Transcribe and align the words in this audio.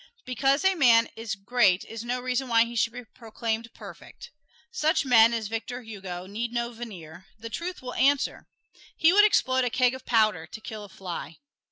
Because 0.25 0.65
a 0.65 0.73
man 0.73 1.09
is 1.15 1.35
great 1.35 1.85
is 1.85 2.03
no 2.03 2.19
reason 2.19 2.47
why 2.47 2.65
he 2.65 2.75
should 2.75 2.91
be 2.91 3.03
proclaimed 3.05 3.71
perfect. 3.75 4.31
Such 4.71 5.05
men 5.05 5.31
as 5.31 5.47
Victor 5.47 5.83
Hugo 5.83 6.25
need 6.25 6.51
no 6.51 6.71
veneer 6.71 7.27
the 7.37 7.51
truth 7.51 7.83
will 7.83 7.93
answer: 7.93 8.47
he 8.97 9.13
would 9.13 9.25
explode 9.25 9.63
a 9.63 9.69
keg 9.69 9.93
of 9.93 10.03
powder 10.07 10.47
to 10.47 10.59
kill 10.59 10.83
a 10.83 10.89
fly. 10.89 11.37